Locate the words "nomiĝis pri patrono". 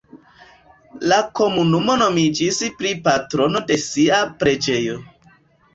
2.03-3.63